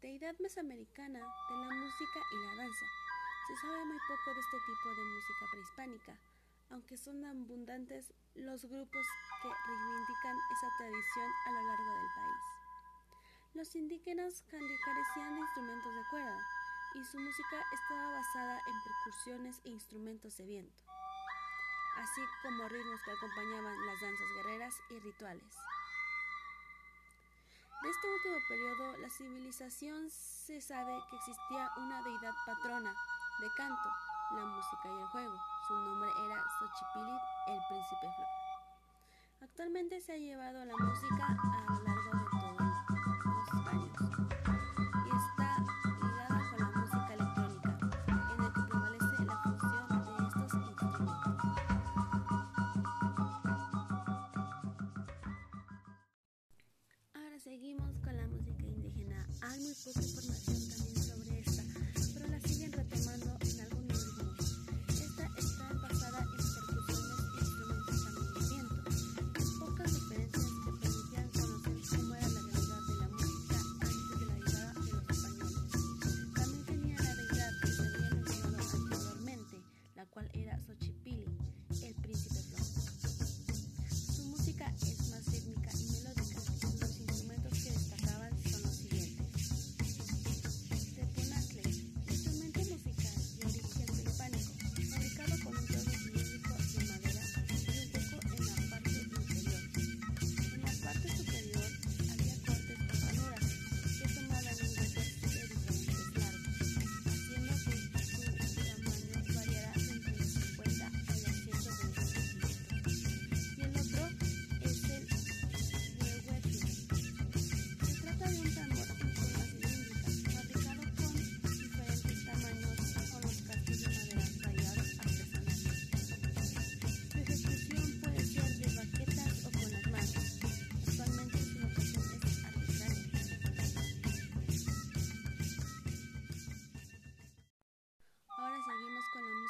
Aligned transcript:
deidad 0.00 0.34
mesoamericana 0.38 1.18
de 1.18 1.56
la 1.56 1.74
música 1.74 2.20
y 2.32 2.36
la 2.46 2.56
danza. 2.56 2.86
Se 3.48 3.56
sabe 3.56 3.84
muy 3.84 3.98
poco 3.98 4.34
de 4.34 4.40
este 4.40 4.56
tipo 4.66 4.88
de 4.88 5.04
música 5.04 5.44
prehispánica, 5.50 6.18
aunque 6.70 6.96
son 6.96 7.24
abundantes 7.24 8.14
los 8.34 8.64
grupos 8.64 9.06
que 9.42 9.48
reivindican 9.48 10.36
esa 10.52 10.68
tradición 10.78 11.30
a 11.46 11.50
lo 11.50 11.62
largo 11.66 11.94
del 11.94 12.10
país. 12.16 12.42
Los 13.54 13.76
indígenas 13.76 14.42
carecían 14.48 15.34
de 15.34 15.40
instrumentos 15.40 15.94
de 15.94 16.02
cuerda 16.10 16.38
y 16.94 17.04
su 17.04 17.18
música 17.18 17.64
estaba 17.72 18.12
basada 18.12 18.60
en 18.66 18.82
percusiones 18.82 19.60
e 19.64 19.70
instrumentos 19.70 20.36
de 20.36 20.44
viento, 20.44 20.82
así 21.96 22.22
como 22.42 22.68
ritmos 22.68 23.02
que 23.02 23.10
acompañaban 23.10 23.86
las 23.86 24.00
danzas 24.00 24.28
guerreras 24.36 24.74
y 24.90 24.98
rituales. 25.00 25.56
De 27.82 27.90
este 27.90 28.06
periodo, 28.48 28.96
la 28.98 29.10
civilización 29.10 30.10
se 30.10 30.60
sabe 30.60 30.92
que 31.10 31.16
existía 31.16 31.70
una 31.76 32.02
deidad 32.02 32.34
patrona 32.46 32.94
de 33.40 33.48
canto, 33.56 33.88
la 34.34 34.44
música 34.44 34.88
y 34.88 35.00
el 35.00 35.06
juego. 35.08 35.34
Su 35.66 35.74
nombre 35.74 36.10
era 36.24 36.42
Xochipilli, 36.58 37.18
el 37.48 37.60
príncipe 37.68 38.00
flor. 38.00 38.28
Actualmente 39.42 40.00
se 40.00 40.12
ha 40.12 40.16
llevado 40.16 40.64
la 40.64 40.76
música 40.76 41.26
a 41.68 41.80
lo 41.80 42.01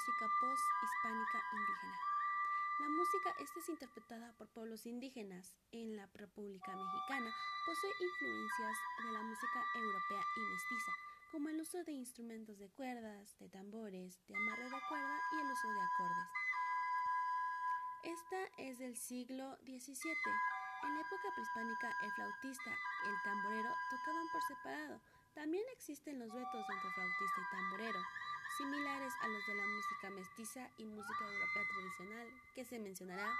música 0.02 0.26
post-hispánica 0.40 1.38
indígena. 1.52 1.98
La 2.80 2.88
música 2.88 3.30
esta 3.38 3.60
es 3.60 3.68
interpretada 3.68 4.34
por 4.36 4.48
pueblos 4.48 4.84
indígenas 4.86 5.54
en 5.70 5.94
la 5.94 6.08
República 6.14 6.74
Mexicana. 6.74 7.32
Posee 7.64 7.92
influencias 8.00 8.76
de 8.98 9.12
la 9.12 9.22
música 9.22 9.62
europea 9.76 10.24
y 10.36 10.40
mestiza, 10.40 10.92
como 11.30 11.48
el 11.50 11.60
uso 11.60 11.84
de 11.84 11.92
instrumentos 11.92 12.58
de 12.58 12.68
cuerdas, 12.70 13.38
de 13.38 13.48
tambores, 13.48 14.18
de 14.26 14.34
amarre 14.34 14.64
de 14.64 14.80
cuerda 14.88 15.20
y 15.34 15.38
el 15.38 15.46
uso 15.46 15.68
de 15.68 15.82
acordes. 15.82 16.30
Esta 18.02 18.40
es 18.58 18.78
del 18.80 18.96
siglo 18.96 19.56
XVII. 19.58 20.16
En 20.82 20.94
la 20.96 21.00
época 21.00 21.30
prehispánica, 21.32 21.94
el 22.02 22.10
flautista 22.10 22.70
y 23.04 23.08
el 23.08 23.22
tamborero 23.22 23.70
tocaban 23.88 24.26
por 24.32 24.42
separado. 24.42 25.00
También 25.34 25.64
existen 25.72 26.18
los 26.18 26.28
duetos 26.28 26.66
entre 26.68 26.90
flautista 26.90 27.40
y 27.40 27.56
tamborero, 27.56 28.00
similares 28.56 29.12
a 29.22 29.28
los 29.28 29.46
de 29.46 29.54
la 29.54 29.66
música 29.66 30.10
mestiza 30.10 30.70
y 30.78 30.84
música 30.84 31.24
europea 31.24 31.62
tradicional, 31.68 32.28
que 32.54 32.64
se 32.64 32.78
mencionará 32.78 33.32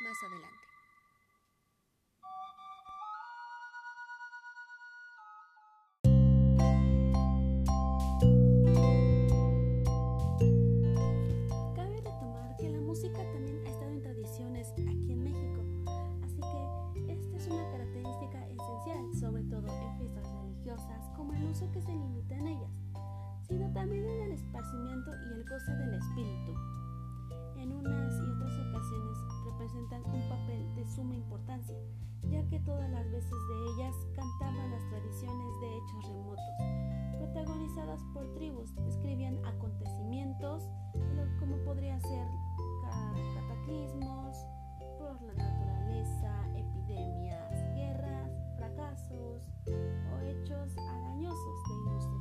más 0.00 0.22
adelante. 0.22 0.67
Importancia, 31.58 31.76
ya 32.30 32.48
que 32.48 32.58
todas 32.60 32.90
las 32.90 33.10
veces 33.10 33.30
de 33.30 33.66
ellas 33.74 33.94
cantaban 34.14 34.70
las 34.70 34.88
tradiciones 34.90 35.60
de 35.60 35.76
hechos 35.76 36.08
remotos, 36.08 37.18
protagonizadas 37.18 38.00
por 38.14 38.32
tribus, 38.34 38.74
describían 38.84 39.44
acontecimientos 39.44 40.64
como 41.40 41.56
podría 41.64 41.98
ser 42.00 42.26
ca- 42.82 43.14
cataclismos 43.34 44.36
por 44.98 45.20
la 45.22 45.34
naturaleza, 45.34 46.46
epidemias, 46.56 47.52
guerras, 47.74 48.30
fracasos 48.56 49.48
o 49.66 50.20
hechos 50.22 50.76
hazañosos 50.76 51.56
de 51.68 51.74
ilustres 51.74 52.17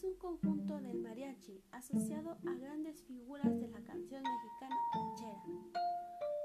es 0.00 0.04
un 0.04 0.14
conjunto 0.14 0.80
del 0.80 0.98
mariachi 0.98 1.62
asociado 1.72 2.38
a 2.46 2.54
grandes 2.54 3.02
figuras 3.02 3.60
de 3.60 3.68
la 3.68 3.82
canción 3.82 4.22
mexicana 4.22 4.76
ranchera, 4.94 5.42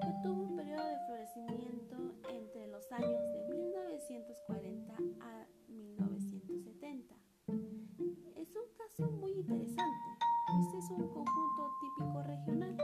que 0.02 0.14
tuvo 0.24 0.44
un 0.44 0.56
periodo 0.58 0.86
de 0.86 0.98
florecimiento 1.06 2.16
entre 2.28 2.68
los 2.68 2.92
años 2.92 3.22
de 3.32 3.56
1940 3.56 4.94
a 5.22 5.48
1970. 5.70 7.16
Es 8.36 8.56
un 8.58 8.68
caso 8.78 9.10
muy 9.12 9.32
interesante, 9.32 10.10
pues 10.48 10.84
es 10.84 10.92
un 10.92 11.08
conjunto 11.08 11.72
típico 11.80 12.24
regional. 12.24 12.78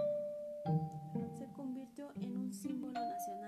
Se 1.37 1.51
convirtió 1.51 2.13
en 2.15 2.37
un 2.37 2.53
símbolo 2.53 2.93
nacional 2.93 3.40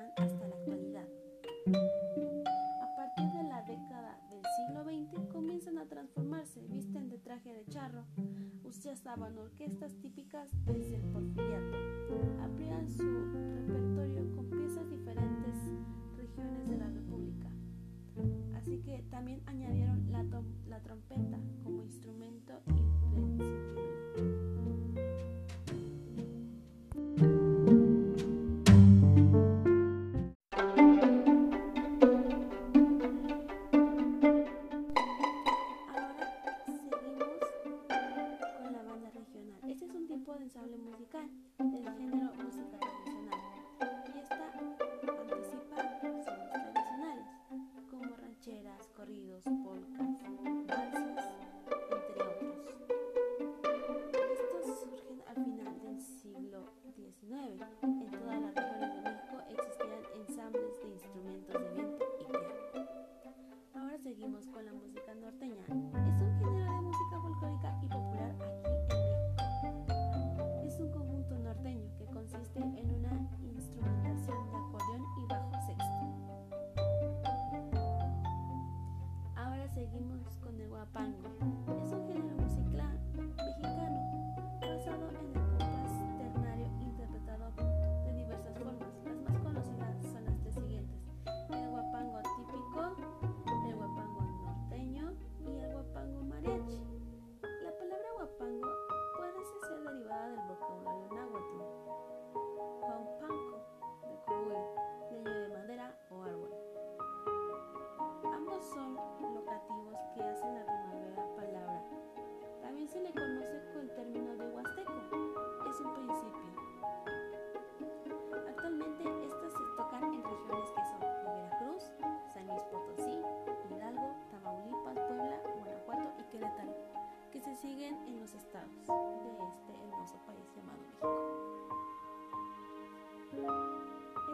cantaban 9.13 9.37
orquestas 9.37 9.95
típicas 9.99 10.49
desde 10.65 10.95
el 10.95 11.03
porfiriato. 11.03 11.77
Amplían 12.41 12.89
su 12.89 13.03
repertorio 13.03 14.35
con 14.35 14.49
piezas 14.49 14.89
diferentes 14.89 15.55
regiones 16.17 16.67
de 16.67 16.77
la 16.77 16.87
República. 16.87 17.47
Así 18.55 18.79
que 18.79 19.03
también 19.11 19.43
añadieron 19.45 20.11
la, 20.11 20.25
la 20.67 20.81
trompeta 20.81 21.32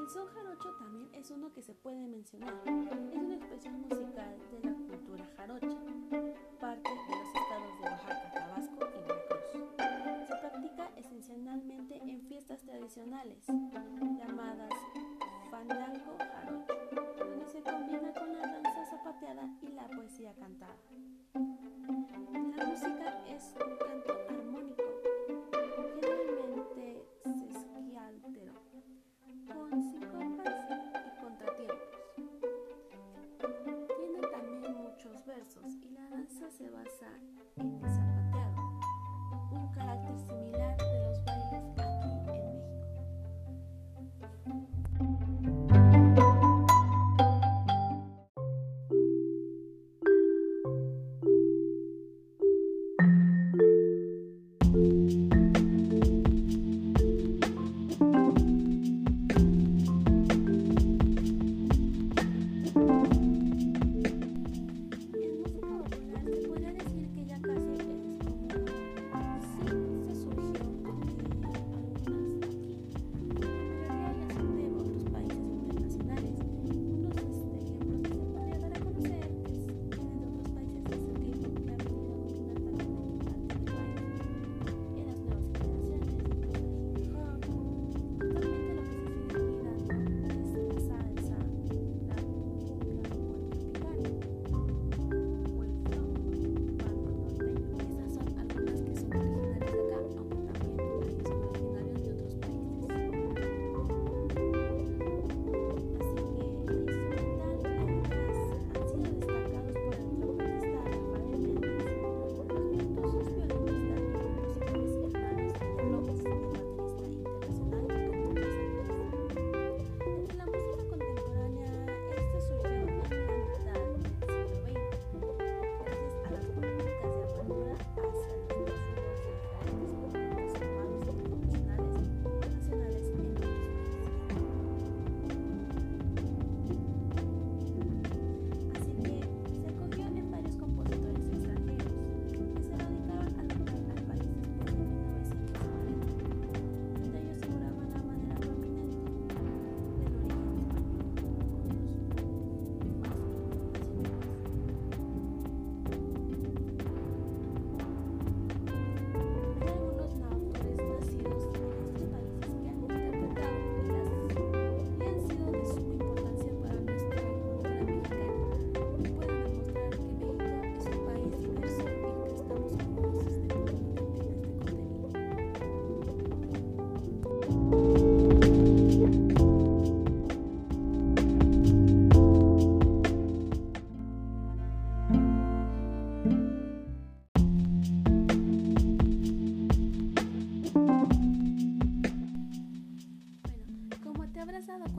Son 0.10 0.26
jarocho 0.26 0.72
también 0.80 1.08
es 1.14 1.30
uno 1.30 1.54
que 1.54 1.62
se 1.62 1.76
puede 1.76 2.08
mencionar. 2.08 2.52
Es 2.66 3.22
una 3.22 3.36
expresión 3.36 3.80
musical 3.82 4.40
de 4.52 4.68
la 4.68 4.76
cultura 4.76 5.24
jarocha, 5.38 5.78
parte 6.60 6.90
de 6.90 7.16
los 7.16 7.28
estados 7.28 7.78
de 7.78 7.84
Oaxaca, 7.84 8.32
Tabasco 8.34 8.88
y 8.98 9.02
Veracruz. 9.02 10.28
Se 10.28 10.36
practica 10.36 10.92
esencialmente 10.96 12.02
en 12.04 12.22
fiestas 12.24 12.60
tradicionales 12.64 13.46
llamadas 14.18 14.74
fandango 15.52 16.18
jarocho, 16.18 16.74
donde 17.20 17.46
se 17.46 17.62
combina 17.62 18.12
con 18.12 18.34
la 18.34 18.48
danza 18.48 18.86
zapateada 18.90 19.48
y 19.62 19.68
la 19.68 19.88
poesía 19.90 20.34
cantada. 20.34 20.76
La 21.36 22.66
música 22.66 23.28
es 23.28 23.54
un 23.64 23.78
canto 23.78 24.20
se 24.28 24.69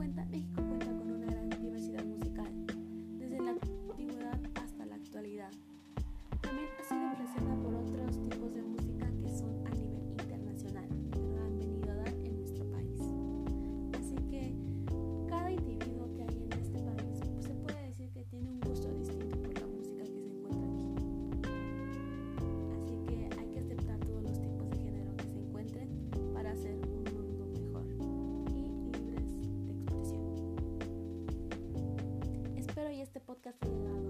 cuenta, 0.01 0.25
México 0.31 0.63
cuenta 0.67 0.87
con 0.87 1.11
una 1.11 1.27
gran 1.27 1.47
diversidad 1.61 2.03
Café. 33.43 34.00